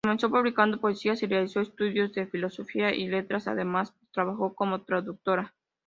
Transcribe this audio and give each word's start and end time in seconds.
Comenzó 0.03 0.31
publicando 0.31 0.79
poesías 0.79 1.21
y 1.21 1.27
realizó 1.27 1.61
estudios 1.61 2.11
de 2.13 2.25
Filosofía 2.25 2.91
y 2.91 3.07
Letras, 3.07 3.47
además 3.47 3.93
trabajó 4.11 4.55
como 4.55 4.81
traductora. 4.81 5.53